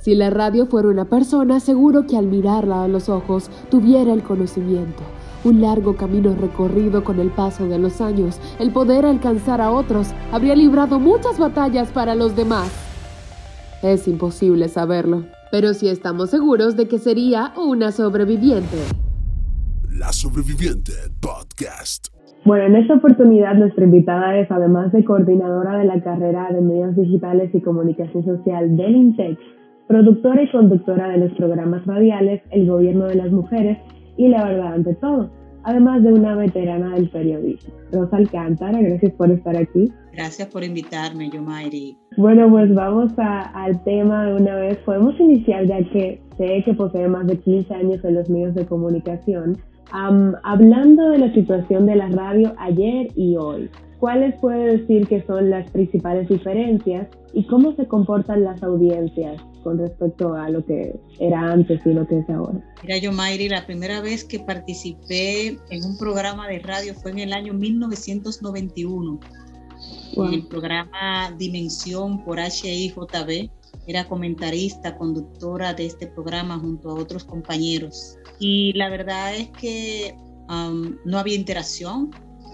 Si 0.00 0.14
la 0.14 0.30
radio 0.30 0.64
fuera 0.64 0.88
una 0.88 1.04
persona, 1.04 1.60
seguro 1.60 2.06
que 2.06 2.16
al 2.16 2.26
mirarla 2.26 2.84
a 2.84 2.88
los 2.88 3.10
ojos 3.10 3.50
tuviera 3.70 4.14
el 4.14 4.22
conocimiento. 4.22 5.02
Un 5.44 5.60
largo 5.60 5.94
camino 5.94 6.34
recorrido 6.34 7.04
con 7.04 7.20
el 7.20 7.28
paso 7.28 7.66
de 7.68 7.78
los 7.78 8.00
años, 8.00 8.40
el 8.58 8.72
poder 8.72 9.04
alcanzar 9.04 9.60
a 9.60 9.70
otros, 9.70 10.14
habría 10.32 10.56
librado 10.56 10.98
muchas 10.98 11.38
batallas 11.38 11.90
para 11.92 12.14
los 12.14 12.34
demás. 12.34 12.72
Es 13.82 14.08
imposible 14.08 14.68
saberlo, 14.68 15.24
pero 15.52 15.74
sí 15.74 15.88
estamos 15.88 16.30
seguros 16.30 16.78
de 16.78 16.88
que 16.88 16.98
sería 16.98 17.52
una 17.58 17.92
sobreviviente. 17.92 18.78
La 19.98 20.12
Sobreviviente 20.12 20.92
Podcast. 21.20 22.06
Bueno, 22.46 22.64
en 22.64 22.76
esta 22.76 22.94
oportunidad 22.94 23.54
nuestra 23.54 23.84
invitada 23.84 24.38
es, 24.38 24.50
además 24.50 24.92
de 24.92 25.04
coordinadora 25.04 25.76
de 25.76 25.84
la 25.84 26.02
carrera 26.02 26.48
de 26.50 26.62
medios 26.62 26.96
digitales 26.96 27.54
y 27.54 27.60
comunicación 27.60 28.24
social 28.24 28.78
del 28.78 28.96
INTEX, 28.96 29.38
productora 29.90 30.40
y 30.44 30.50
conductora 30.52 31.08
de 31.08 31.18
los 31.18 31.32
programas 31.32 31.84
radiales 31.84 32.40
El 32.52 32.68
Gobierno 32.68 33.06
de 33.06 33.16
las 33.16 33.32
Mujeres 33.32 33.76
y 34.16 34.28
La 34.28 34.44
Verdad 34.44 34.74
ante 34.74 34.94
todo, 34.94 35.28
además 35.64 36.04
de 36.04 36.12
una 36.12 36.36
veterana 36.36 36.94
del 36.94 37.10
periodismo. 37.10 37.74
Rosa 37.90 38.18
Alcántara, 38.18 38.80
gracias 38.80 39.12
por 39.14 39.32
estar 39.32 39.56
aquí. 39.56 39.92
Gracias 40.12 40.46
por 40.46 40.62
invitarme, 40.62 41.28
Yomairi. 41.28 41.98
Bueno, 42.16 42.48
pues 42.50 42.72
vamos 42.72 43.10
al 43.16 43.82
tema 43.82 44.26
de 44.26 44.34
una 44.36 44.54
vez. 44.54 44.78
Podemos 44.84 45.18
iniciar 45.18 45.66
ya 45.66 45.78
que 45.90 46.22
sé 46.38 46.62
que 46.64 46.72
posee 46.74 47.08
más 47.08 47.26
de 47.26 47.36
15 47.38 47.74
años 47.74 48.04
en 48.04 48.14
los 48.14 48.30
medios 48.30 48.54
de 48.54 48.66
comunicación, 48.66 49.58
hablando 49.90 51.10
de 51.10 51.18
la 51.18 51.34
situación 51.34 51.86
de 51.86 51.96
la 51.96 52.08
radio 52.10 52.54
ayer 52.58 53.08
y 53.16 53.34
hoy. 53.36 53.68
¿Cuáles 54.00 54.34
puede 54.40 54.78
decir 54.78 55.06
que 55.08 55.22
son 55.26 55.50
las 55.50 55.70
principales 55.72 56.26
diferencias 56.26 57.06
y 57.34 57.44
cómo 57.44 57.76
se 57.76 57.86
comportan 57.86 58.44
las 58.44 58.62
audiencias 58.62 59.42
con 59.62 59.78
respecto 59.78 60.32
a 60.32 60.48
lo 60.48 60.64
que 60.64 60.98
era 61.18 61.52
antes 61.52 61.82
y 61.84 61.92
lo 61.92 62.06
que 62.06 62.20
es 62.20 62.30
ahora? 62.30 62.58
Mira, 62.82 62.96
yo, 62.96 63.12
Mayri, 63.12 63.50
la 63.50 63.66
primera 63.66 64.00
vez 64.00 64.24
que 64.24 64.40
participé 64.40 65.48
en 65.48 65.84
un 65.84 65.98
programa 65.98 66.48
de 66.48 66.60
radio 66.60 66.94
fue 66.94 67.10
en 67.10 67.18
el 67.18 67.34
año 67.34 67.52
1991, 67.52 69.20
en 70.16 70.32
el 70.32 70.46
programa 70.46 71.34
Dimensión 71.36 72.24
por 72.24 72.38
HIJB. 72.38 73.50
Era 73.86 74.08
comentarista, 74.08 74.96
conductora 74.96 75.74
de 75.74 75.86
este 75.86 76.06
programa 76.06 76.58
junto 76.58 76.88
a 76.88 76.94
otros 76.94 77.24
compañeros. 77.24 78.16
Y 78.38 78.72
la 78.72 78.88
verdad 78.88 79.36
es 79.36 79.50
que 79.50 80.14
no 81.04 81.18
había 81.18 81.34
interacción, 81.34 82.10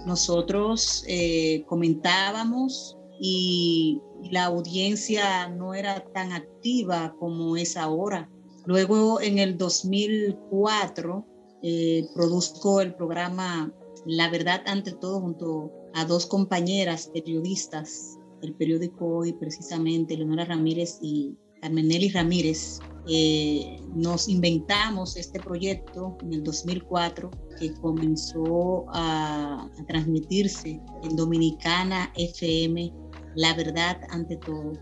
nosotros 0.06 1.04
eh, 1.08 1.64
comentábamos 1.66 2.96
y 3.20 4.00
la 4.30 4.44
audiencia 4.44 5.48
no 5.48 5.74
era 5.74 6.04
tan 6.12 6.32
activa 6.32 7.14
como 7.18 7.56
es 7.56 7.76
ahora. 7.76 8.30
Luego 8.64 9.20
en 9.20 9.38
el 9.38 9.58
2004 9.58 11.26
eh, 11.62 12.06
produzco 12.14 12.80
el 12.80 12.94
programa 12.94 13.72
La 14.04 14.30
Verdad 14.30 14.62
ante 14.66 14.92
todo 14.92 15.20
junto 15.20 15.72
a 15.94 16.04
dos 16.04 16.26
compañeras 16.26 17.10
periodistas 17.12 18.18
del 18.40 18.54
periódico 18.54 19.06
Hoy, 19.06 19.32
precisamente 19.32 20.16
Leonora 20.16 20.44
Ramírez 20.44 20.98
y 21.00 21.36
Carmenelli 21.60 22.10
Ramírez. 22.10 22.80
Eh, 23.08 23.80
nos 23.94 24.28
inventamos 24.28 25.16
este 25.16 25.38
proyecto 25.38 26.16
en 26.22 26.32
el 26.32 26.42
2004 26.42 27.30
que 27.58 27.72
comenzó 27.74 28.84
a, 28.88 29.70
transmitirse 29.86 30.80
en 31.04 31.16
Dominicana 31.16 32.12
FM, 32.16 32.92
La 33.36 33.54
Verdad 33.54 34.00
ante 34.10 34.36
todo. 34.38 34.72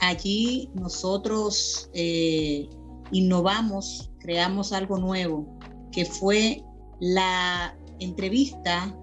Allí 0.00 0.70
nosotros 0.74 1.90
eh, 1.94 2.68
innovamos, 3.12 4.10
creamos 4.18 4.72
algo 4.72 4.98
nuevo, 4.98 5.46
que 5.90 6.04
fue 6.04 6.62
la 7.00 7.76
entrevista 7.98 8.94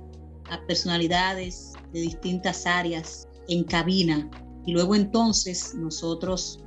a 0.49 0.65
personalidades 0.67 1.73
de 1.93 2.01
distintas 2.01 2.65
áreas 2.67 3.27
en 3.47 3.63
cabina. 3.63 4.29
Y 4.65 4.73
luego 4.73 4.95
entonces 4.95 5.73
nosotros 5.75 6.63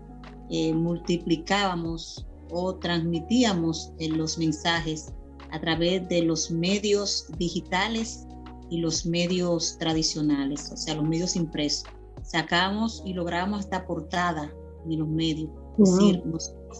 eh, 0.50 0.74
multiplicábamos 0.74 2.26
o 2.50 2.74
transmitíamos 2.76 3.92
en 3.98 4.18
los 4.18 4.36
mensajes 4.38 5.12
a 5.50 5.60
través 5.60 6.08
de 6.08 6.22
los 6.22 6.50
medios 6.50 7.26
digitales 7.38 8.26
y 8.68 8.78
los 8.78 9.06
medios 9.06 9.76
tradicionales, 9.78 10.70
o 10.72 10.76
sea, 10.76 10.94
los 10.94 11.04
medios 11.04 11.36
impresos. 11.36 11.84
Sacamos 12.22 13.02
y 13.04 13.14
logramos 13.14 13.60
esta 13.60 13.86
portada 13.86 14.52
en 14.88 14.98
los 14.98 15.08
medios. 15.08 15.50
Es 15.78 15.96
decir, 15.96 16.22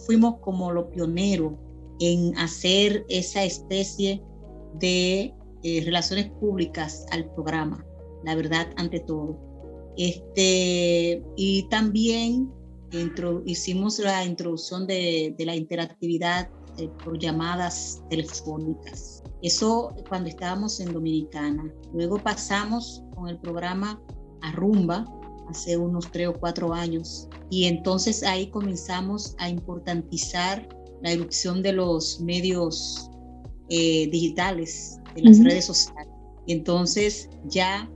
fuimos 0.05 0.35
como 0.41 0.71
los 0.71 0.85
pioneros 0.87 1.53
en 1.99 2.37
hacer 2.37 3.05
esa 3.09 3.43
especie 3.43 4.21
de 4.79 5.33
eh, 5.63 5.81
relaciones 5.85 6.29
públicas 6.39 7.05
al 7.11 7.31
programa, 7.33 7.85
la 8.23 8.35
verdad 8.35 8.67
ante 8.77 8.99
todo. 9.01 9.37
Este, 9.97 11.23
y 11.35 11.67
también 11.69 12.49
hicimos 13.45 13.99
la 13.99 14.25
introducción 14.25 14.85
de, 14.87 15.33
de 15.37 15.45
la 15.45 15.55
interactividad 15.55 16.49
eh, 16.77 16.89
por 17.03 17.19
llamadas 17.19 18.01
telefónicas. 18.09 19.21
Eso 19.41 19.93
cuando 20.07 20.29
estábamos 20.29 20.79
en 20.79 20.93
Dominicana. 20.93 21.71
Luego 21.93 22.17
pasamos 22.17 23.03
con 23.13 23.27
el 23.27 23.37
programa 23.39 24.01
a 24.41 24.51
Rumba 24.53 25.05
hace 25.49 25.75
unos 25.75 26.09
tres 26.11 26.29
o 26.29 26.33
cuatro 26.33 26.73
años 26.73 27.27
y 27.49 27.65
entonces 27.65 28.23
ahí 28.23 28.47
comenzamos 28.47 29.35
a 29.37 29.49
importantizar 29.49 30.67
la 31.01 31.11
erupción 31.11 31.61
de 31.61 31.73
los 31.73 32.21
medios 32.21 33.09
eh, 33.69 34.07
digitales, 34.09 34.97
de 35.15 35.23
las 35.23 35.43
redes 35.43 35.65
sociales. 35.65 36.07
Y 36.45 36.53
entonces 36.53 37.29
ya 37.45 37.91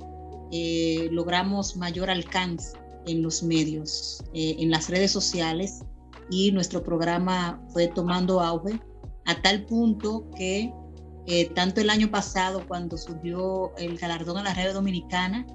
eh, 0.51 1.07
logramos 1.11 1.77
mayor 1.77 2.09
alcance 2.09 2.77
en 3.07 3.21
los 3.21 3.43
medios, 3.43 4.23
en 4.33 4.69
las 4.71 4.89
redes 4.89 5.11
sociales 5.11 5.81
y 6.29 6.51
nuestro 6.51 6.83
programa 6.83 7.61
fue 7.69 7.87
tomando 7.87 8.41
auge 8.41 8.79
a 9.25 9.41
tal 9.41 9.65
punto 9.65 10.29
que 10.35 10.71
eh, 11.27 11.49
tanto 11.55 11.81
el 11.81 11.89
año 11.89 12.11
pasado 12.11 12.63
cuando 12.67 12.97
surgió 12.97 13.75
el 13.77 13.97
galardón 13.97 14.37
a 14.37 14.43
la 14.43 14.53
red 14.53 14.73
dominicana, 14.73 15.45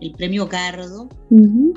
el 0.00 0.12
premio 0.12 0.46
Gardo, 0.46 1.08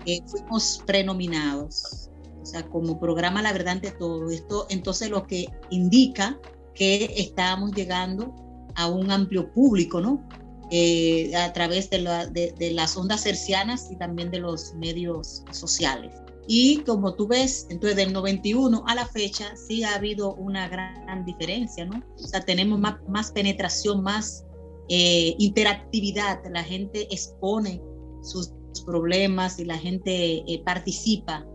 eh, 0.05 0.21
fuimos 0.27 0.83
prenominados. 0.85 2.09
O 2.41 2.45
sea, 2.45 2.63
como 2.69 2.99
programa 2.99 3.41
La 3.41 3.53
Verdad 3.53 3.73
ante 3.73 3.91
todo. 3.91 4.29
Esto 4.29 4.67
entonces 4.69 5.09
lo 5.09 5.25
que 5.25 5.47
indica 5.69 6.39
que 6.73 7.13
estamos 7.17 7.71
llegando 7.73 8.33
a 8.75 8.87
un 8.87 9.11
amplio 9.11 9.51
público, 9.51 9.99
¿no? 9.99 10.23
Eh, 10.71 11.35
a 11.35 11.51
través 11.51 11.89
de, 11.89 11.97
de, 12.31 12.53
de, 12.57 12.71
las 12.71 12.95
ondas 12.95 13.21
cercianas 13.21 13.89
y 13.91 13.95
también 13.95 14.29
de 14.29 14.37
los 14.37 14.75
medios 14.75 15.43
sociales. 15.49 16.13
Y 16.47 16.83
como 16.85 17.15
tú 17.15 17.27
ves, 17.27 17.65
entonces 17.71 17.95
del 17.95 18.13
91 18.13 18.83
a 18.87 18.95
la 18.95 19.05
fecha 19.05 19.55
sí 19.55 19.83
ha 19.83 19.95
habido 19.95 20.35
una 20.35 20.67
gran 20.67 21.25
diferencia, 21.25 21.85
¿no? 21.85 22.03
O 22.15 22.27
sea, 22.27 22.41
tenemos 22.41 22.79
más, 22.79 22.95
más 23.07 23.31
penetración, 23.31 24.03
más 24.03 24.45
eh, 24.89 25.35
interactividad, 25.37 26.39
la 26.51 26.63
gente 26.63 27.07
expone 27.11 27.81
sus 28.21 28.51
problemas 28.85 29.59
y 29.59 29.65
la 29.65 29.77
gente 29.77 30.37
eh, 30.37 30.61
participa 30.65 31.45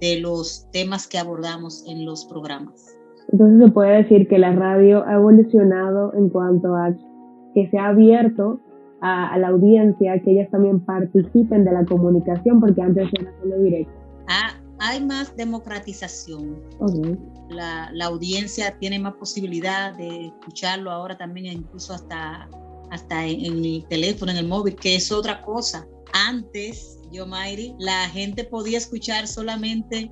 de 0.00 0.20
los 0.20 0.68
temas 0.72 1.06
que 1.06 1.18
abordamos 1.18 1.84
en 1.86 2.04
los 2.04 2.26
programas. 2.26 2.94
Entonces 3.30 3.66
se 3.66 3.72
puede 3.72 4.02
decir 4.02 4.28
que 4.28 4.38
la 4.38 4.52
radio 4.52 5.02
ha 5.06 5.14
evolucionado 5.14 6.12
en 6.14 6.28
cuanto 6.28 6.74
a 6.74 6.94
que 7.54 7.68
se 7.70 7.78
ha 7.78 7.88
abierto 7.88 8.60
a, 9.00 9.32
a 9.32 9.38
la 9.38 9.48
audiencia, 9.48 10.20
que 10.22 10.32
ellas 10.32 10.50
también 10.50 10.80
participen 10.80 11.64
de 11.64 11.72
la 11.72 11.84
comunicación, 11.84 12.60
porque 12.60 12.82
antes 12.82 13.08
era 13.18 13.32
solo 13.40 13.58
directo 13.58 14.02
hay 14.82 15.00
más 15.04 15.34
democratización. 15.36 16.60
La, 17.50 17.90
audiencia 18.04 18.76
tiene 18.78 18.98
más 18.98 19.14
posibilidad 19.14 19.96
de 19.96 20.26
escucharlo 20.26 20.90
ahora 20.90 21.16
también, 21.16 21.46
incluso 21.46 21.94
hasta, 21.94 22.48
hasta 22.90 23.26
en, 23.26 23.64
el 23.64 23.86
teléfono, 23.88 24.32
en 24.32 24.38
el 24.38 24.48
móvil, 24.48 24.74
que 24.74 24.96
es 24.96 25.12
otra 25.12 25.40
cosa. 25.42 25.86
Antes, 26.12 26.98
yo, 27.12 27.26
Mayri, 27.26 27.74
la 27.78 28.08
gente 28.08 28.44
podía 28.44 28.78
escuchar 28.78 29.28
solamente 29.28 30.10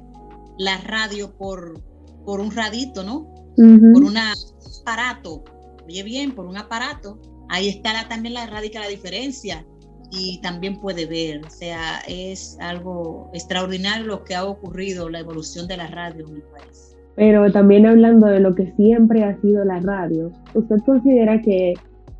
la 0.58 0.78
radio 0.78 1.36
por, 1.36 1.82
por 2.24 2.40
un 2.40 2.52
radito, 2.52 3.02
¿no? 3.02 3.28
Por 3.56 4.04
un 4.04 4.16
aparato. 4.16 5.42
Oye 5.90 6.04
bien, 6.04 6.30
por 6.30 6.46
un 6.46 6.56
aparato. 6.56 7.18
Ahí 7.48 7.68
está 7.68 7.90
también 8.08 8.34
la 8.34 8.46
radica 8.46 8.78
la 8.78 8.86
diferencia 8.86 9.66
y 10.12 10.40
también 10.40 10.76
puede 10.80 11.04
ver. 11.04 11.44
O 11.44 11.50
sea, 11.50 11.98
es 12.06 12.56
algo 12.60 13.28
extraordinario 13.34 14.06
lo 14.06 14.22
que 14.22 14.36
ha 14.36 14.44
ocurrido, 14.44 15.08
la 15.08 15.18
evolución 15.18 15.66
de 15.66 15.78
la 15.78 15.88
radio 15.88 16.24
en 16.28 16.34
mi 16.34 16.40
país. 16.42 16.96
Pero 17.16 17.50
también 17.50 17.86
hablando 17.86 18.28
de 18.28 18.38
lo 18.38 18.54
que 18.54 18.72
siempre 18.76 19.24
ha 19.24 19.36
sido 19.40 19.64
la 19.64 19.80
radio, 19.80 20.30
¿usted 20.54 20.76
considera 20.86 21.42
que 21.42 21.74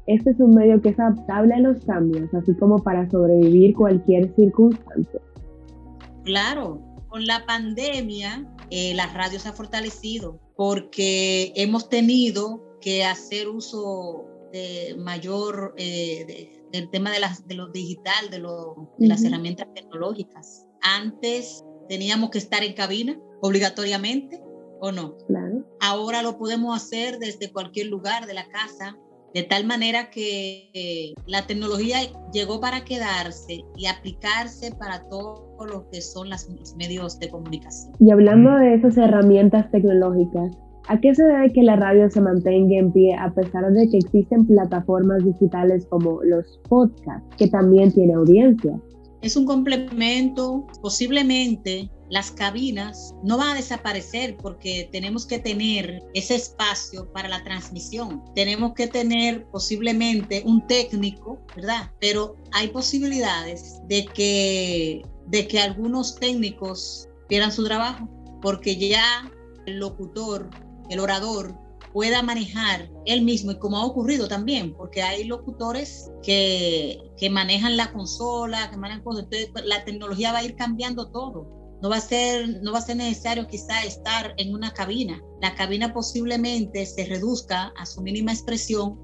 este 0.07 0.31
es 0.31 0.41
un 0.41 0.53
medio 0.53 0.83
que 0.83 0.89
es 0.89 0.99
adaptable 0.99 1.55
a 1.55 1.61
los 1.61 1.85
cambios, 1.85 2.29
así 2.35 2.53
como 2.55 2.83
para 2.83 3.09
sobrevivir 3.09 3.77
cualquier 3.77 4.35
circunstancia? 4.35 5.21
Claro, 6.25 6.81
con 7.07 7.25
la 7.25 7.47
pandemia 7.47 8.53
eh, 8.71 8.95
la 8.97 9.07
radio 9.15 9.39
se 9.39 9.49
ha 9.49 9.53
fortalecido 9.53 10.41
porque 10.57 11.53
hemos 11.55 11.89
tenido 11.89 12.69
que 12.81 13.05
hacer 13.05 13.49
uso 13.49 14.27
de 14.53 14.97
mayor 14.99 15.75
eh, 15.77 16.61
del 16.73 16.91
tema 16.91 17.11
de, 17.11 17.21
las, 17.21 17.47
de 17.47 17.55
lo 17.55 17.69
digital, 17.69 18.31
de, 18.31 18.39
lo, 18.39 18.93
de 18.99 19.09
las 19.09 19.25
herramientas 19.25 19.69
tecnológicas. 19.75 20.67
Antes 20.83 21.65
teníamos 21.89 22.31
que 22.31 22.39
estar 22.39 22.63
en 22.63 22.75
cabina 22.75 23.19
obligatoriamente 23.43 24.41
o 24.81 24.93
no. 24.93 25.17
Claro. 25.27 25.65
Ahora 25.81 26.23
lo 26.23 26.39
podemos 26.39 26.77
hacer 26.77 27.19
desde 27.19 27.53
cualquier 27.53 27.87
lugar 27.89 28.27
de 28.27 28.35
la 28.35 28.49
casa, 28.49 28.97
de 29.35 29.43
tal 29.45 29.65
manera 29.67 30.11
que 30.11 30.71
eh, 30.75 31.15
la 31.27 31.47
tecnología 31.47 31.99
llegó 32.33 32.61
para 32.61 32.85
quedarse 32.85 33.65
y 33.77 33.87
aplicarse 33.87 34.73
para 34.73 35.09
todo 35.09 35.57
lo 35.67 35.89
que 35.91 36.01
son 36.01 36.31
los 36.31 36.49
medios 36.77 37.19
de 37.19 37.29
comunicación. 37.29 37.93
Y 38.01 38.11
hablando 38.11 38.57
de 38.57 38.75
esas 38.75 38.97
herramientas 38.97 39.71
tecnológicas, 39.71 40.57
¿A 40.89 41.01
qué 41.01 41.15
se 41.15 41.23
debe 41.23 41.53
que 41.53 41.63
la 41.63 41.77
radio 41.77 42.11
se 42.11 42.21
mantenga 42.21 42.77
en 42.77 42.93
pie 42.93 43.15
a 43.15 43.33
pesar 43.33 43.71
de 43.73 43.89
que 43.89 43.99
existen 43.99 44.47
plataformas 44.47 45.25
digitales 45.25 45.87
como 45.89 46.23
los 46.25 46.61
podcasts, 46.69 47.37
que 47.37 47.49
también 47.49 47.93
tiene 47.93 48.15
audiencia? 48.15 48.81
Es 49.23 49.37
un 49.37 49.45
complemento, 49.45 50.67
posiblemente 50.81 51.91
las 52.09 52.33
cabinas 52.33 53.15
no 53.23 53.39
van 53.39 53.51
a 53.51 53.55
desaparecer 53.55 54.37
porque 54.37 54.89
tenemos 54.91 55.27
que 55.27 55.39
tener 55.39 56.03
ese 56.15 56.35
espacio 56.35 57.11
para 57.13 57.29
la 57.29 57.45
transmisión. 57.45 58.23
Tenemos 58.35 58.73
que 58.75 58.89
tener 58.89 59.47
posiblemente 59.47 60.43
un 60.45 60.67
técnico, 60.67 61.39
¿verdad? 61.55 61.93
Pero 62.01 62.35
hay 62.53 62.69
posibilidades 62.69 63.81
de 63.89 64.07
que, 64.07 65.03
de 65.29 65.47
que 65.47 65.61
algunos 65.61 66.17
técnicos 66.17 67.09
pierdan 67.29 67.53
su 67.53 67.65
trabajo 67.65 68.09
porque 68.43 68.77
ya 68.77 69.31
el 69.67 69.79
locutor 69.79 70.51
el 70.91 71.01
orador 71.01 71.55
pueda 71.93 72.23
manejar 72.23 72.91
él 73.07 73.23
mismo 73.23 73.53
y 73.53 73.59
como 73.59 73.79
ha 73.79 73.85
ocurrido 73.85 74.29
también, 74.29 74.75
porque 74.75 75.03
hay 75.03 75.25
locutores 75.25 76.11
que, 76.23 77.01
que 77.17 77.31
manejan 77.31 77.77
la 77.77 77.93
consola, 77.93 78.71
que 78.71 78.77
manejan 78.77 79.03
cosas, 79.03 79.25
entonces 79.25 79.51
pues, 79.53 79.65
la 79.65 79.85
tecnología 79.85 80.33
va 80.33 80.39
a 80.39 80.45
ir 80.45 80.55
cambiando 80.55 81.11
todo. 81.11 81.59
No 81.83 81.89
va 81.89 81.97
a 81.97 82.01
ser, 82.01 82.63
no 82.63 82.73
va 82.73 82.79
a 82.79 82.83
ser 82.83 82.97
necesario 82.97 83.47
quizá 83.47 83.83
estar 83.85 84.35
en 84.37 84.55
una 84.55 84.73
cabina. 84.73 85.21
La 85.41 85.55
cabina 85.55 85.95
posiblemente 85.95 86.85
se 86.85 87.07
reduzca 87.07 87.73
a 87.77 87.87
su 87.87 88.03
mínima 88.03 88.33
expresión 88.33 88.99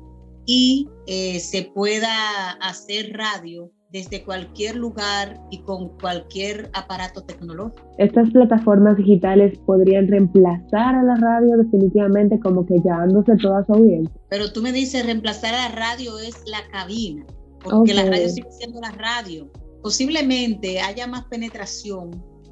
y 0.44 0.86
eh, 1.06 1.40
se 1.40 1.62
pueda 1.62 2.50
hacer 2.60 3.14
radio 3.14 3.72
desde 3.90 4.24
cualquier 4.24 4.76
lugar 4.76 5.40
y 5.50 5.58
con 5.62 5.90
cualquier 5.98 6.70
aparato 6.74 7.22
tecnológico. 7.22 7.88
Estas 7.98 8.30
plataformas 8.30 8.96
digitales 8.96 9.58
podrían 9.60 10.08
reemplazar 10.08 10.94
a 10.94 11.02
la 11.02 11.14
radio 11.14 11.56
definitivamente 11.56 12.38
como 12.40 12.66
que 12.66 12.74
llevándose 12.74 13.36
toda 13.36 13.64
su 13.64 13.74
audiencia. 13.74 14.14
Pero 14.28 14.52
tú 14.52 14.60
me 14.62 14.72
dices 14.72 15.06
reemplazar 15.06 15.54
a 15.54 15.68
la 15.68 15.74
radio 15.74 16.18
es 16.18 16.42
la 16.46 16.66
cabina, 16.72 17.24
porque 17.62 17.94
la 17.94 18.04
radio 18.04 18.28
sigue 18.28 18.50
siendo 18.50 18.80
la 18.80 18.90
radio. 18.92 19.50
Posiblemente 19.82 20.80
haya 20.80 21.06
más 21.06 21.24
penetración 21.26 22.10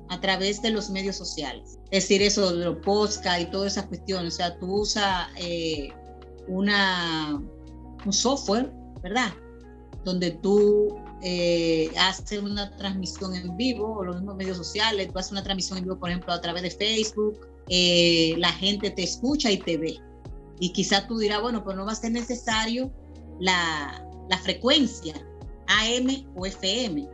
a 0.08 0.20
través 0.20 0.62
de 0.62 0.70
los 0.70 0.90
medios 0.90 1.16
sociales. 1.16 1.78
Es 1.90 2.04
decir, 2.04 2.22
eso 2.22 2.56
de 2.56 2.64
los 2.64 2.76
podcasts 2.76 3.42
y 3.42 3.50
todas 3.50 3.72
esas 3.72 3.87
cuestiones. 3.87 4.34
O 4.34 4.37
sea, 4.37 4.58
tú 4.58 4.80
usas 4.82 5.28
eh, 5.38 5.88
una, 6.46 7.42
un 8.04 8.12
software, 8.12 8.72
¿verdad? 9.02 9.32
Donde 10.04 10.30
tú 10.30 10.96
eh, 11.26 11.91
hace 11.99 12.38
una 12.38 12.71
transmisión 12.76 13.35
en 13.35 13.56
vivo 13.56 13.97
o 13.97 14.05
los 14.05 14.17
mismos 14.17 14.37
medios 14.37 14.59
sociales, 14.59 15.11
tú 15.11 15.19
haces 15.19 15.32
una 15.32 15.43
transmisión 15.43 15.79
en 15.79 15.85
vivo, 15.85 15.99
por 15.99 16.11
ejemplo, 16.11 16.35
a 16.35 16.41
través 16.43 16.62
de 16.62 16.71
Facebook, 16.71 17.41
eh, 17.71 18.35
la 18.37 18.53
gente 18.53 18.91
te 18.91 19.05
escucha 19.05 19.50
y 19.50 19.56
te 19.56 19.79
ve. 19.79 19.99
Y 20.61 20.75
quizás 20.75 21.09
tú 21.09 21.17
dirás, 21.17 21.41
bueno, 21.41 21.65
pues 21.65 21.79
no 21.79 21.87
va 21.87 21.93
a 21.93 21.94
ser 21.94 22.12
necesario 22.12 22.93
la, 23.41 24.06
la 24.29 24.37
frecuencia 24.37 25.15
AM 25.67 26.26
o 26.37 26.44
FM. 26.44 27.09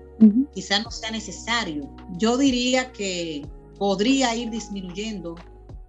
Quizás 0.53 0.83
no 0.83 0.91
sea 0.91 1.13
necesario. 1.13 1.89
Yo 2.19 2.37
diría 2.37 2.91
que 2.91 3.47
podría 3.79 4.35
ir 4.35 4.51
disminuyendo 4.51 5.37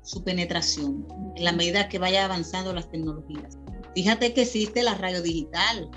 su 0.04 0.24
penetración 0.24 1.08
en 1.36 1.44
la 1.44 1.54
medida 1.54 1.90
que 1.90 1.98
vaya 1.98 2.26
avanzando 2.26 2.72
las 2.72 2.88
tecnologías. 2.92 3.58
Fíjate 3.96 4.34
que 4.34 4.44
existe 4.44 4.84
la 4.84 4.94
radio 4.94 5.24
digital. 5.24 5.90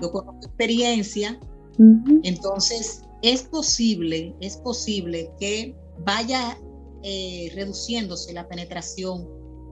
Yo 0.00 0.10
conozco 0.10 0.40
experiencia 0.42 1.38
entonces, 1.78 3.02
es 3.22 3.42
posible, 3.42 4.34
es 4.40 4.56
posible 4.58 5.30
que 5.38 5.74
vaya 6.04 6.56
eh, 7.02 7.50
reduciéndose 7.54 8.32
la 8.32 8.48
penetración 8.48 9.26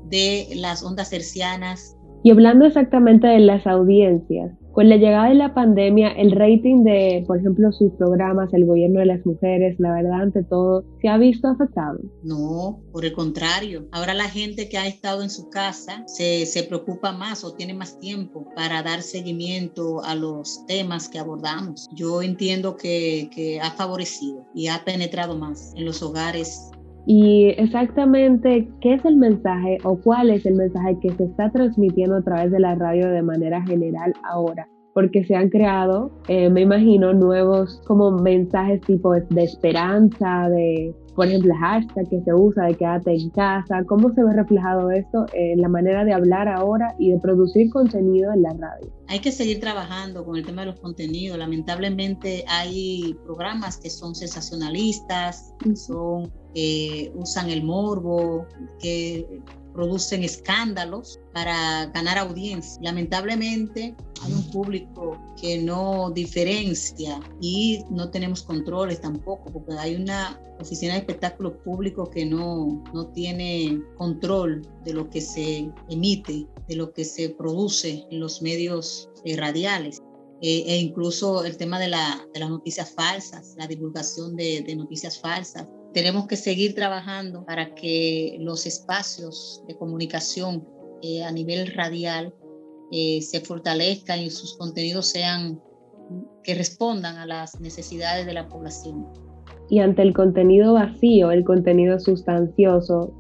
de 0.09 0.49
las 0.57 0.83
ondas 0.83 1.13
hercianas. 1.13 1.97
Y 2.23 2.31
hablando 2.31 2.67
exactamente 2.67 3.27
de 3.27 3.41
las 3.41 3.67
audiencias, 3.67 4.51
con 4.75 4.89
la 4.89 4.97
llegada 4.97 5.29
de 5.29 5.37
la 5.37 5.55
pandemia, 5.55 6.09
el 6.09 6.33
rating 6.33 6.83
de, 6.83 7.23
por 7.29 7.39
ejemplo, 7.39 7.71
sus 7.71 7.93
programas, 7.93 8.53
el 8.53 8.67
gobierno 8.67 8.99
de 8.99 9.07
las 9.07 9.25
mujeres, 9.25 9.77
la 9.79 9.93
verdad, 9.93 10.23
ante 10.23 10.43
todo, 10.43 10.85
¿se 11.01 11.09
ha 11.09 11.17
visto 11.17 11.47
afectado? 11.47 12.01
No, 12.25 12.81
por 12.93 13.05
el 13.05 13.13
contrario. 13.13 13.87
Ahora 13.93 14.15
la 14.15 14.29
gente 14.29 14.69
que 14.69 14.77
ha 14.77 14.89
estado 14.89 15.23
en 15.23 15.31
su 15.31 15.49
casa 15.49 16.03
se, 16.07 16.45
se 16.47 16.65
preocupa 16.65 17.13
más 17.13 17.45
o 17.45 17.55
tiene 17.55 17.73
más 17.73 18.01
tiempo 18.01 18.49
para 18.57 18.83
dar 18.83 19.03
seguimiento 19.03 20.03
a 20.03 20.17
los 20.17 20.67
temas 20.67 21.09
que 21.09 21.21
abordamos. 21.21 21.89
Yo 21.95 22.21
entiendo 22.23 22.77
que, 22.77 23.31
que 23.33 23.61
ha 23.61 23.71
favorecido 23.71 24.45
y 24.55 24.67
ha 24.67 24.85
penetrado 24.85 25.39
más 25.39 25.73
en 25.77 25.85
los 25.85 26.03
hogares 26.03 26.71
y 27.07 27.49
exactamente 27.59 28.69
qué 28.81 28.95
es 28.95 29.05
el 29.05 29.17
mensaje 29.17 29.79
o 29.85 29.97
cuál 29.97 30.31
es 30.31 30.47
el 30.47 30.55
mensaje 30.55 30.99
que 31.01 31.11
se 31.11 31.25
está 31.25 31.51
transmitiendo 31.51 32.17
a 32.17 32.23
través 32.23 32.51
de 32.51 32.61
la 32.61 32.75
radio 32.75 33.11
de 33.11 33.23
manera 33.23 33.63
general 33.63 34.13
ahora. 34.23 34.69
Porque 34.95 35.25
se 35.25 35.35
han 35.35 35.49
creado, 35.49 36.13
eh, 36.29 36.49
me 36.49 36.61
imagino, 36.61 37.13
nuevos 37.13 37.83
como 37.87 38.13
mensajes 38.13 38.81
tipo 38.83 39.13
de 39.13 39.43
esperanza, 39.43 40.49
de, 40.49 40.95
por 41.17 41.27
ejemplo, 41.27 41.53
el 41.53 41.59
hashtag 41.59 42.09
que 42.09 42.23
se 42.23 42.33
usa 42.33 42.67
de 42.67 42.75
quédate 42.77 43.13
en 43.13 43.29
casa. 43.31 43.83
¿Cómo 43.87 44.15
se 44.15 44.23
ve 44.23 44.33
reflejado 44.33 44.93
esto 44.93 45.27
en 45.33 45.61
la 45.61 45.69
manera 45.69 46.05
de 46.05 46.13
hablar 46.13 46.47
ahora 46.47 46.95
y 47.01 47.11
de 47.11 47.19
producir 47.19 47.71
contenido 47.71 48.33
en 48.33 48.43
la 48.43 48.51
radio? 48.51 48.93
Hay 49.09 49.19
que 49.19 49.33
seguir 49.33 49.59
trabajando 49.59 50.25
con 50.25 50.37
el 50.37 50.47
tema 50.47 50.63
de 50.63 50.69
los 50.69 50.81
contenidos. 50.81 51.39
Lamentablemente 51.39 52.45
hay 52.49 53.17
programas 53.25 53.79
que 53.79 53.91
son 53.91 54.15
sensacionalistas, 54.15 55.53
son 55.75 56.31
que 56.55 57.13
usan 57.15 57.51
el 57.51 57.65
morbo, 57.65 58.47
que 58.81 59.43
producen 59.75 60.23
escándalos 60.23 61.21
para 61.35 61.87
ganar 61.87 62.17
audiencia. 62.17 62.81
Lamentablemente 62.81 63.95
hay 64.23 64.33
un 64.33 64.51
público 64.51 65.19
que 65.39 65.59
no 65.59 66.11
diferencia 66.13 67.21
y 67.41 67.85
no 67.91 68.09
tenemos 68.11 68.43
controles 68.45 69.01
tampoco, 69.01 69.53
porque 69.53 69.75
hay 69.75 69.97
una 69.97 70.41
oficina 70.61 70.95
de 70.95 71.01
espectáculos 71.01 71.55
públicos 71.65 72.09
que 72.11 72.25
no, 72.25 72.85
no 72.95 73.09
tiene 73.09 73.83
control 73.99 74.63
de 74.85 74.95
lo 74.95 75.11
que 75.11 75.21
se 75.21 75.69
emite, 75.91 76.47
de 76.69 76.77
lo 76.77 76.93
que 76.93 77.05
se 77.05 77.31
produce 77.31 78.07
en 78.11 78.21
los 78.21 78.41
medios 78.41 79.11
eh, 79.25 79.37
radiales. 79.37 80.01
Eh, 80.41 80.65
e 80.67 80.77
incluso 80.79 81.45
el 81.45 81.57
tema 81.57 81.79
de, 81.79 81.89
la, 81.89 82.27
de, 82.33 82.41
las 82.41 82.51
noticias 82.51 82.91
falsas, 82.91 83.55
la 83.57 83.67
divulgación 83.67 84.37
de 84.37 84.75
noticias 84.77 85.19
falsas, 85.19 85.67
tenemos 85.95 86.27
que 86.27 86.37
seguir 86.37 86.75
trabajando 86.75 87.47
para 87.47 87.75
que 87.75 88.37
los 88.41 88.67
espacios 88.67 89.63
de 89.69 89.77
comunicación 89.77 90.67
eh, 91.03 91.23
a 91.23 91.31
nivel 91.31 91.69
radial 91.69 92.35
eh, 92.91 93.23
se 93.23 93.41
fortalezcan 93.41 94.21
y 94.21 94.31
sus 94.31 94.57
contenidos 94.59 95.07
sean 95.07 95.61
que 96.43 96.55
respondan 96.55 97.17
a 97.17 97.27
las 97.27 97.59
necesidades 97.61 98.27
de 98.27 98.35
la 98.35 98.49
población. 98.49 99.07
Y 99.71 99.79
ante 99.79 100.03
el 100.03 100.13
contenido 100.13 100.75
vacío, 100.75 101.31
el 101.31 101.45
contenido 101.45 101.99
sustancioso 101.99 103.15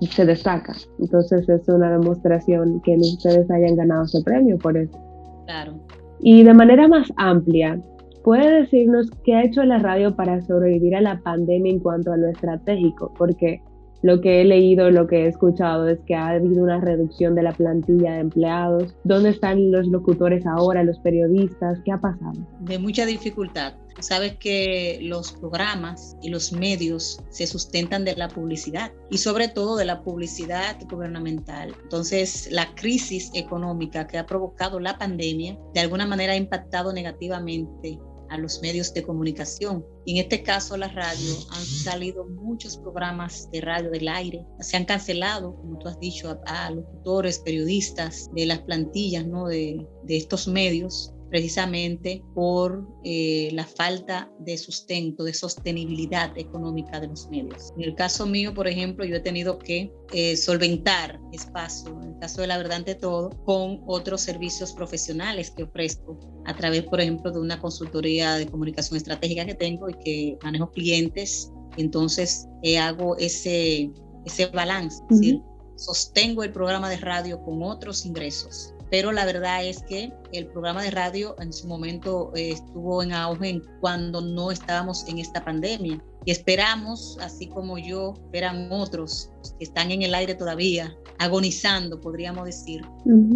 se 0.00 0.24
destaca. 0.24 0.76
Entonces 1.00 1.48
es 1.48 1.68
una 1.68 1.98
demostración 1.98 2.80
que 2.82 2.96
ustedes 2.96 3.50
hayan 3.50 3.76
ganado 3.76 4.04
ese 4.04 4.22
premio 4.22 4.58
por 4.58 4.76
eso. 4.76 4.96
Claro. 5.46 5.80
Y 6.20 6.44
de 6.44 6.54
manera 6.54 6.86
más 6.86 7.12
amplia, 7.16 7.80
¿Puede 8.24 8.62
decirnos 8.62 9.10
qué 9.22 9.34
ha 9.34 9.44
hecho 9.44 9.62
la 9.64 9.78
radio 9.78 10.16
para 10.16 10.40
sobrevivir 10.40 10.96
a 10.96 11.02
la 11.02 11.20
pandemia 11.20 11.70
en 11.70 11.78
cuanto 11.78 12.10
a 12.10 12.16
lo 12.16 12.28
estratégico? 12.28 13.12
Porque 13.18 13.60
lo 14.00 14.22
que 14.22 14.40
he 14.40 14.44
leído, 14.46 14.90
lo 14.90 15.06
que 15.06 15.24
he 15.24 15.28
escuchado 15.28 15.86
es 15.88 15.98
que 16.06 16.14
ha 16.14 16.28
habido 16.28 16.62
una 16.62 16.80
reducción 16.80 17.34
de 17.34 17.42
la 17.42 17.52
plantilla 17.52 18.14
de 18.14 18.20
empleados. 18.20 18.96
¿Dónde 19.04 19.28
están 19.28 19.70
los 19.70 19.86
locutores 19.88 20.46
ahora, 20.46 20.82
los 20.84 20.98
periodistas? 21.00 21.80
¿Qué 21.84 21.92
ha 21.92 22.00
pasado? 22.00 22.32
De 22.60 22.78
mucha 22.78 23.04
dificultad. 23.04 23.74
Sabes 24.00 24.36
que 24.36 25.00
los 25.02 25.32
programas 25.32 26.16
y 26.22 26.30
los 26.30 26.50
medios 26.50 27.22
se 27.28 27.46
sustentan 27.46 28.06
de 28.06 28.16
la 28.16 28.28
publicidad 28.28 28.90
y 29.10 29.18
sobre 29.18 29.48
todo 29.48 29.76
de 29.76 29.84
la 29.84 30.02
publicidad 30.02 30.78
gubernamental. 30.90 31.74
Entonces, 31.82 32.48
la 32.50 32.74
crisis 32.74 33.30
económica 33.34 34.06
que 34.06 34.16
ha 34.16 34.24
provocado 34.24 34.80
la 34.80 34.96
pandemia 34.96 35.58
de 35.74 35.80
alguna 35.80 36.06
manera 36.06 36.32
ha 36.32 36.36
impactado 36.36 36.94
negativamente 36.94 37.98
a 38.34 38.38
los 38.38 38.60
medios 38.60 38.92
de 38.92 39.02
comunicación. 39.02 39.84
Y 40.04 40.18
en 40.18 40.24
este 40.24 40.42
caso, 40.42 40.76
la 40.76 40.88
radio, 40.88 41.34
han 41.50 41.64
salido 41.64 42.26
muchos 42.26 42.76
programas 42.76 43.48
de 43.50 43.60
radio 43.60 43.90
del 43.90 44.08
aire. 44.08 44.44
Se 44.60 44.76
han 44.76 44.84
cancelado, 44.84 45.56
como 45.56 45.78
tú 45.78 45.88
has 45.88 45.98
dicho, 46.00 46.38
a, 46.46 46.70
locutores, 46.70 47.38
periodistas 47.38 48.30
de 48.34 48.46
las 48.46 48.60
plantillas 48.60 49.26
¿no? 49.26 49.46
de, 49.46 49.86
de 50.02 50.16
estos 50.16 50.46
medios 50.48 51.13
precisamente 51.30 52.22
por 52.34 52.86
eh, 53.04 53.50
la 53.52 53.64
falta 53.64 54.30
de 54.40 54.56
sustento, 54.56 55.24
de 55.24 55.34
sostenibilidad 55.34 56.36
económica 56.36 57.00
de 57.00 57.08
los 57.08 57.28
medios. 57.28 57.72
En 57.76 57.84
el 57.84 57.94
caso 57.94 58.26
mío, 58.26 58.54
por 58.54 58.68
ejemplo, 58.68 59.04
yo 59.04 59.16
he 59.16 59.20
tenido 59.20 59.58
que 59.58 59.92
eh, 60.12 60.36
solventar 60.36 61.20
espacio, 61.32 61.90
en 62.02 62.14
el 62.14 62.18
caso 62.18 62.40
de 62.40 62.46
la 62.46 62.56
verdad 62.56 62.78
ante 62.78 62.94
todo, 62.94 63.30
con 63.44 63.82
otros 63.86 64.20
servicios 64.20 64.72
profesionales 64.72 65.50
que 65.50 65.64
ofrezco 65.64 66.18
a 66.46 66.54
través, 66.54 66.84
por 66.84 67.00
ejemplo, 67.00 67.30
de 67.32 67.40
una 67.40 67.60
consultoría 67.60 68.34
de 68.34 68.46
comunicación 68.46 68.96
estratégica 68.96 69.44
que 69.44 69.54
tengo 69.54 69.88
y 69.88 69.94
que 69.94 70.38
manejo 70.42 70.70
clientes. 70.70 71.50
entonces 71.76 72.46
eh, 72.62 72.78
hago 72.78 73.16
ese, 73.16 73.90
ese 74.24 74.46
balance, 74.46 75.02
es 75.10 75.20
decir, 75.20 75.40
sostengo 75.76 76.44
el 76.44 76.52
programa 76.52 76.88
de 76.88 76.98
radio 76.98 77.42
con 77.42 77.62
otros 77.62 78.06
ingresos 78.06 78.74
pero 78.94 79.10
la 79.10 79.24
verdad 79.24 79.64
es 79.64 79.82
que 79.82 80.12
el 80.34 80.46
programa 80.46 80.82
de 80.82 80.90
radio 80.90 81.36
en 81.40 81.52
su 81.52 81.66
momento 81.66 82.32
eh, 82.34 82.50
estuvo 82.50 83.02
en 83.02 83.12
auge 83.12 83.60
cuando 83.80 84.20
no 84.20 84.50
estábamos 84.50 85.06
en 85.08 85.18
esta 85.18 85.44
pandemia. 85.44 86.02
Y 86.26 86.30
esperamos, 86.30 87.18
así 87.20 87.48
como 87.48 87.76
yo, 87.76 88.14
esperan 88.16 88.72
otros 88.72 89.30
que 89.58 89.64
están 89.64 89.90
en 89.90 90.02
el 90.02 90.14
aire 90.14 90.34
todavía, 90.34 90.96
agonizando, 91.18 92.00
podríamos 92.00 92.46
decir, 92.46 92.82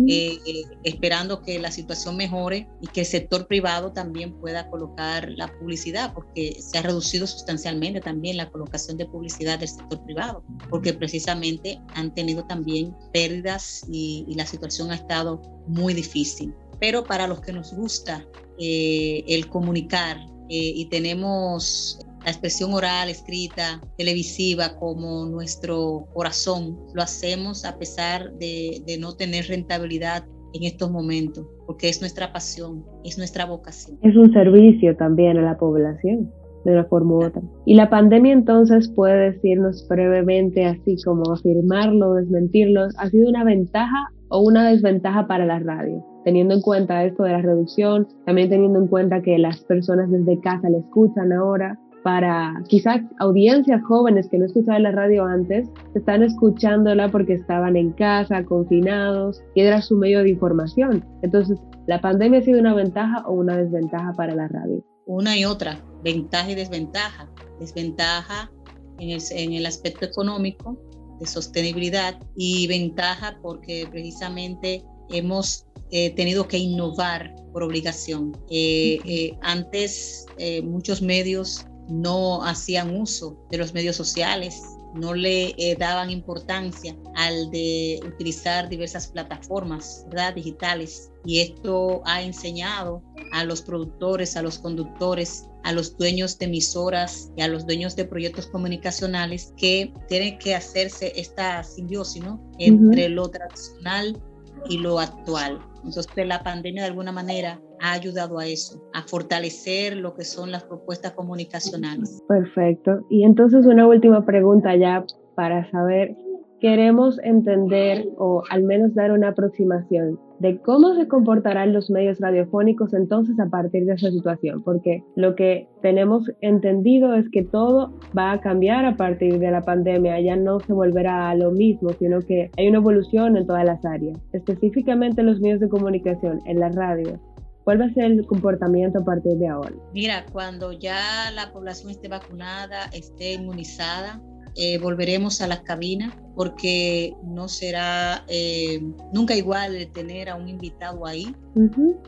eh, 0.09 0.39
eh, 0.47 0.63
esperando 0.85 1.43
que 1.43 1.59
la 1.59 1.71
situación 1.71 2.17
mejore 2.17 2.67
y 2.81 2.87
que 2.87 3.01
el 3.01 3.07
sector 3.07 3.47
privado 3.47 3.93
también 3.93 4.33
pueda 4.41 4.69
colocar 4.71 5.31
la 5.37 5.49
publicidad, 5.59 6.15
porque 6.15 6.57
se 6.61 6.79
ha 6.79 6.83
reducido 6.83 7.27
sustancialmente 7.27 8.01
también 8.01 8.37
la 8.37 8.51
colocación 8.51 8.97
de 8.97 9.07
publicidad 9.07 9.59
del 9.59 9.69
sector 9.69 10.03
privado, 10.05 10.43
porque 10.71 10.95
precisamente 10.95 11.81
han 11.95 12.15
tenido 12.15 12.45
también 12.45 12.95
pérdidas 13.13 13.85
y, 13.91 14.27
la 14.39 14.47
situación 14.47 14.93
ha 14.93 14.95
estado 14.95 15.43
muy 15.67 15.95
difícil. 15.95 16.55
Pero 16.81 17.05
para 17.05 17.27
los 17.27 17.41
que 17.41 17.53
nos 17.53 17.75
gusta 17.75 18.27
eh, 18.59 19.25
el 19.27 19.49
comunicar 19.49 20.19
y 20.51 20.87
tenemos 20.87 22.01
la 22.25 22.31
expresión 22.31 22.73
oral, 22.75 23.09
escrita, 23.09 23.81
televisiva 23.97 24.77
como 24.79 25.27
nuestro 25.27 26.07
corazón. 26.13 26.77
Lo 26.95 27.03
hacemos 27.03 27.65
a 27.65 27.79
pesar 27.79 28.33
de, 28.39 28.83
no 29.01 29.15
tener 29.15 29.47
rentabilidad 29.47 30.25
en 30.55 30.65
estos 30.65 30.91
momentos, 30.91 31.47
porque 31.67 31.89
es 31.89 32.01
nuestra 32.01 32.33
pasión, 32.33 32.85
es 33.05 33.19
nuestra 33.19 33.45
vocación. 33.45 33.99
Es 34.03 34.17
un 34.17 34.33
servicio 34.33 34.97
también 34.97 35.39
a 35.39 35.43
la 35.43 35.59
población, 35.59 36.31
de 36.65 36.73
una 36.73 36.85
forma 36.85 37.15
u 37.15 37.25
otra. 37.25 37.43
Y 37.67 37.75
la 37.75 37.91
pandemia 37.91 38.33
entonces 38.33 38.91
puede 38.95 39.33
decirnos 39.33 39.87
brevemente, 39.89 40.65
así 40.65 40.97
como 41.05 41.33
afirmarlo, 41.33 42.15
desmentirlo, 42.15 42.89
¿ha 42.97 43.11
sido 43.11 43.29
una 43.29 43.45
ventaja 43.45 44.11
o 44.31 44.41
una 44.41 44.71
desventaja 44.71 45.27
para 45.27 45.45
la 45.45 45.59
radio? 45.61 46.05
Teniendo 46.29 46.53
en 46.53 46.61
cuenta 46.61 47.07
esto 47.07 47.23
de 47.23 47.33
la 47.33 47.41
reducción, 47.41 48.07
también 48.27 48.51
teniendo 48.51 48.79
en 48.81 48.87
cuenta 48.87 49.23
que 49.23 49.39
las 49.39 49.61
personas 49.61 50.11
desde 50.11 50.39
casa 50.41 50.69
le 50.69 50.81
escuchan 50.81 51.33
ahora, 51.33 51.81
para 52.03 52.63
quizás 52.69 53.01
audiencias 53.19 53.83
jóvenes 53.85 54.29
que 54.29 54.37
no 54.37 54.45
escuchaban 54.45 54.83
la 54.83 54.91
radio 54.91 55.25
antes, 55.25 55.71
están 55.95 56.23
escuchándola 56.23 57.11
porque 57.11 57.33
estaban 57.33 57.79
en 57.79 57.93
casa, 57.93 58.45
confinados, 58.45 59.43
y 59.55 59.63
era 59.63 59.81
su 59.81 59.97
medio 59.97 60.23
de 60.23 60.29
información. 60.29 61.03
Entonces, 61.23 61.59
¿la 61.87 61.99
pandemia 62.03 62.41
ha 62.41 62.43
sido 62.43 62.61
una 62.61 62.75
ventaja 62.75 63.27
o 63.27 63.33
una 63.33 63.57
desventaja 63.57 64.13
para 64.13 64.35
la 64.35 64.49
radio? 64.49 64.85
Una 65.07 65.35
y 65.35 65.47
otra, 65.47 65.83
ventaja 66.05 66.51
y 66.51 66.57
desventaja. 66.57 67.27
Desventaja 67.59 68.51
en 68.99 69.09
el, 69.09 69.23
en 69.31 69.55
el 69.55 69.65
aspecto 69.65 70.05
económico, 70.05 70.79
de 71.21 71.27
sostenibilidad, 71.27 72.21
y 72.37 72.67
ventaja 72.67 73.39
porque 73.41 73.89
precisamente 73.91 74.85
hemos 75.11 75.67
eh, 75.91 76.11
tenido 76.11 76.47
que 76.49 76.59
innovar 76.59 77.35
por 77.53 77.63
obligación. 77.63 78.37
Eh, 78.51 78.99
eh, 79.05 79.39
antes 79.43 80.27
muchos 80.63 81.03
medios 81.03 81.65
no 81.89 82.45
hacían 82.45 82.95
uso 82.97 83.47
de 83.51 83.59
los 83.59 83.75
medios 83.75 83.97
sociales, 83.97 84.63
no 84.95 85.15
le 85.15 85.55
eh, 85.59 85.77
daban 85.79 86.11
importancia 86.11 86.97
al 87.15 87.51
de 87.51 88.01
utilizar 88.07 88.69
diversas 88.69 89.09
plataformas 89.09 90.05
¿verdad? 90.11 90.35
digitales. 90.35 91.11
Y 91.25 91.41
esto 91.41 92.03
ha 92.05 92.23
enseñado 92.23 93.03
a 93.33 93.45
los 93.45 93.63
productores, 93.63 94.37
a 94.37 94.43
los 94.43 94.59
conductores, 94.59 95.47
a 95.65 95.73
los 95.73 95.97
dueños 95.99 96.39
de 96.39 96.47
emisoras 96.47 97.31
y 97.37 97.43
a 97.43 97.49
los 97.49 97.67
dueños 97.67 97.97
de 97.97 98.07
proyectos 98.07 98.47
comunicacionales 98.47 99.53
que 99.57 99.93
tienen 100.09 100.39
que 100.39 100.55
hacerse 100.55 101.13
esta 101.17 101.63
simbiosis 101.63 102.25
entre 102.59 103.09
lo 103.11 103.29
tradicional 103.29 104.21
y 104.69 104.79
lo 104.79 104.99
actual. 104.99 105.59
Entonces 105.85 106.07
la 106.17 106.43
pandemia 106.43 106.83
de 106.83 106.89
alguna 106.89 107.13
manera 107.13 107.61
ha 107.81 107.93
ayudado 107.93 108.39
a 108.39 108.47
eso, 108.47 108.83
a 108.93 109.03
fortalecer 109.03 109.97
lo 109.97 110.15
que 110.15 110.25
son 110.25 110.51
las 110.51 110.65
propuestas 110.65 111.13
comunicacionales. 111.13 112.23
Perfecto. 112.29 113.07
Y 113.11 113.25
entonces 113.25 113.65
una 113.67 113.87
última 113.87 114.25
pregunta 114.25 114.77
ya 114.77 115.05
para 115.35 115.71
saber, 115.71 116.17
queremos 116.61 117.19
entender 117.23 118.09
o 118.19 118.43
al 118.51 118.65
menos 118.65 118.95
dar 118.95 119.13
una 119.13 119.29
aproximación 119.29 120.19
de 120.41 120.59
cómo 120.63 120.95
se 120.95 121.09
comportarán 121.09 121.73
los 121.73 121.91
medios 121.91 122.19
radiofónicos 122.21 122.95
entonces 122.95 123.39
a 123.41 123.47
partir 123.47 123.85
de 123.85 123.95
esa 123.95 124.11
situación, 124.11 124.63
porque 124.63 125.03
lo 125.17 125.35
que 125.35 125.69
tenemos 125.83 126.31
entendido 126.41 127.15
es 127.15 127.29
que 127.31 127.43
todo 127.43 127.93
va 128.17 128.33
a 128.33 128.41
cambiar 128.41 128.85
a 128.85 128.97
partir 128.97 129.39
de 129.39 129.51
la 129.51 129.63
pandemia, 129.63 130.21
ya 130.21 130.37
no 130.37 130.61
se 130.61 130.73
volverá 130.73 131.31
a 131.31 131.35
lo 131.35 131.51
mismo, 131.51 131.91
sino 131.99 132.21
que 132.21 132.51
hay 132.57 132.69
una 132.69 132.79
evolución 132.79 133.37
en 133.37 133.47
todas 133.47 133.65
las 133.65 133.85
áreas, 133.85 134.19
específicamente 134.33 135.23
los 135.23 135.41
medios 135.41 135.61
de 135.61 135.69
comunicación, 135.69 136.41
en 136.47 136.61
la 136.61 136.69
radio. 136.71 137.21
¿Cuál 137.65 137.83
va 137.83 137.85
a 137.85 137.93
ser 137.93 138.05
el 138.05 138.27
comportamiento 138.27 139.01
a 139.01 139.05
partir 139.05 139.37
de 139.37 139.49
ahora? 139.49 139.75
Mira, 139.93 140.25
cuando 140.33 140.73
ya 140.73 141.31
la 141.35 141.53
población 141.53 141.91
esté 141.91 142.09
vacunada, 142.09 142.87
esté 142.95 143.35
inmunizada, 143.35 144.23
eh, 144.61 144.77
volveremos 144.79 145.41
a 145.41 145.47
las 145.47 145.61
cabinas 145.61 146.13
porque 146.35 147.15
no 147.23 147.47
será 147.49 148.25
eh, 148.27 148.83
nunca 149.13 149.37
igual 149.37 149.89
tener 149.95 150.29
a 150.29 150.35
un 150.35 150.49
invitado 150.49 151.07
ahí, 151.07 151.33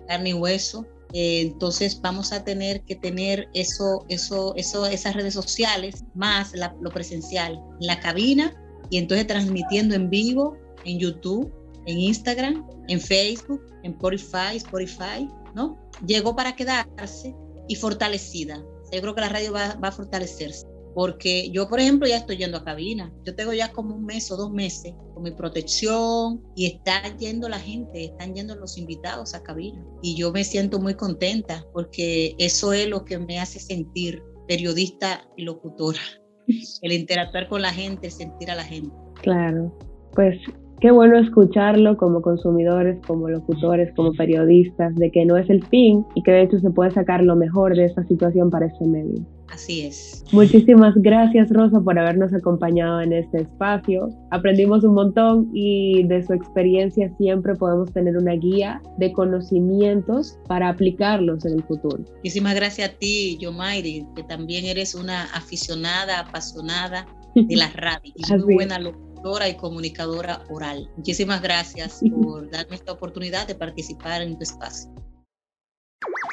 carne 0.09 0.31
y 0.31 0.35
hueso. 0.35 0.85
Eh, 1.13 1.43
entonces 1.43 2.01
vamos 2.01 2.33
a 2.33 2.43
tener 2.43 2.83
que 2.83 2.97
tener 2.97 3.49
eso, 3.55 4.05
eso, 4.09 4.55
eso, 4.57 4.87
esas 4.87 5.15
redes 5.15 5.35
sociales 5.35 6.05
más 6.15 6.53
lo 6.81 6.91
presencial 6.91 7.63
en 7.81 7.87
la 7.87 8.01
cabina 8.01 8.53
y 8.91 8.99
entonces 8.99 9.29
transmitiendo 9.29 9.95
en 9.95 10.11
vivo 10.11 10.57
en 10.85 10.99
YouTube, 10.99 11.53
en 11.87 11.99
Instagram, 11.99 12.67
en 12.89 13.01
Facebook, 13.01 13.65
en 13.85 13.93
Spotify, 13.93 14.57
Spotify, 14.57 15.31
¿no? 15.55 15.79
Llegó 16.05 16.35
para 16.35 16.57
quedarse 16.57 17.33
y 17.69 17.77
fortalecida. 17.77 18.61
Yo 18.93 19.01
creo 19.01 19.15
que 19.15 19.21
la 19.21 19.29
radio 19.29 19.53
va, 19.53 19.75
va 19.75 19.89
a 19.89 19.93
fortalecerse. 19.93 20.67
Porque 20.95 21.51
yo, 21.51 21.69
por 21.69 21.81
ejemplo, 21.81 22.09
ya 22.09 22.17
estoy 22.17 22.37
yendo 22.37 22.59
a 22.59 22.65
cabina. 22.65 23.13
Yo 23.25 23.35
tengo 23.35 23.53
ya 23.53 23.73
como 23.73 23.95
un 23.95 24.05
mes 24.05 24.31
o 24.31 24.37
dos 24.37 24.51
meses 24.51 24.95
con 25.15 25.23
mi 25.23 25.31
protección 25.31 26.43
y 26.57 26.67
está 26.67 27.17
yendo 27.17 27.49
la 27.49 27.59
gente, 27.59 28.07
están 28.07 28.35
yendo 28.35 28.55
los 28.57 28.77
invitados 28.77 29.35
a 29.35 29.43
cabina. 29.43 29.85
Y 30.03 30.17
yo 30.17 30.33
me 30.33 30.45
siento 30.45 30.81
muy 30.81 30.95
contenta 30.95 31.65
porque 31.73 32.35
eso 32.39 32.73
es 32.73 32.89
lo 32.89 33.05
que 33.05 33.19
me 33.19 33.39
hace 33.39 33.61
sentir 33.61 34.23
periodista 34.49 35.25
y 35.37 35.45
locutora. 35.45 36.01
El 36.83 36.93
interactuar 36.93 37.49
con 37.49 37.63
la 37.63 37.71
gente, 37.71 38.11
sentir 38.11 38.51
a 38.51 38.57
la 38.57 38.65
gente. 38.65 38.91
Claro, 39.23 39.73
pues 40.15 40.37
qué 40.81 40.91
bueno 40.91 41.19
escucharlo 41.19 41.97
como 41.97 42.23
consumidores, 42.23 42.99
como 43.07 43.29
locutores, 43.29 43.93
como 43.95 44.13
periodistas, 44.13 44.95
de 44.97 45.11
que 45.11 45.25
no 45.25 45.37
es 45.37 45.49
el 45.51 45.65
fin 45.67 46.05
y 46.15 46.23
que 46.23 46.33
de 46.33 46.43
hecho 46.43 46.59
se 46.59 46.71
puede 46.71 46.91
sacar 46.91 47.23
lo 47.23 47.37
mejor 47.37 47.77
de 47.77 47.85
esta 47.85 48.03
situación 48.05 48.51
para 48.51 48.67
este 48.67 48.87
medio. 48.87 49.25
Así 49.51 49.83
es. 49.83 50.25
Muchísimas 50.33 50.95
gracias 50.97 51.51
Rosa 51.51 51.81
por 51.81 51.99
habernos 51.99 52.33
acompañado 52.33 53.01
en 53.01 53.13
este 53.13 53.43
espacio. 53.43 54.09
Aprendimos 54.31 54.85
un 54.85 54.95
montón 54.95 55.51
y 55.53 56.05
de 56.05 56.25
su 56.25 56.33
experiencia 56.33 57.13
siempre 57.19 57.57
podemos 57.57 57.93
tener 57.93 58.17
una 58.17 58.33
guía 58.33 58.81
de 58.99 59.13
conocimientos 59.13 60.39
para 60.47 60.69
aplicarlos 60.69 61.45
en 61.45 61.55
el 61.55 61.65
futuro. 61.65 61.99
Muchísimas 62.17 62.55
gracias 62.55 62.91
a 62.91 62.93
ti, 62.93 63.39
Yomairi, 63.39 64.07
que 64.15 64.23
también 64.23 64.65
eres 64.67 64.95
una 64.95 65.25
aficionada, 65.35 66.21
apasionada 66.21 67.07
de 67.35 67.57
la 67.57 67.69
radio 67.71 68.13
y 68.15 68.33
muy 68.33 68.55
buena 68.55 68.79
locutora 68.79 69.49
y 69.49 69.57
comunicadora 69.57 70.43
oral. 70.49 70.89
Muchísimas 70.97 71.43
gracias 71.43 72.01
por 72.23 72.49
darme 72.51 72.77
esta 72.77 72.93
oportunidad 72.93 73.49
de 73.49 73.57
participar 73.57 74.23
en 74.23 74.37
tu 74.37 74.45
espacio. 74.45 74.91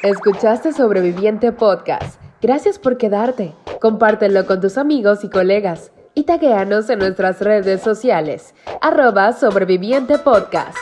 Escuchaste 0.04 0.72
Sobreviviente 0.72 1.50
Podcast 1.50 2.27
Gracias 2.40 2.78
por 2.78 2.98
quedarte. 2.98 3.52
Compártelo 3.80 4.46
con 4.46 4.60
tus 4.60 4.78
amigos 4.78 5.24
y 5.24 5.28
colegas 5.28 5.90
y 6.14 6.24
taguéanos 6.24 6.88
en 6.90 7.00
nuestras 7.00 7.40
redes 7.40 7.80
sociales. 7.82 8.54
Arroba 8.80 9.32
Sobreviviente 9.32 10.18
Podcast. 10.18 10.76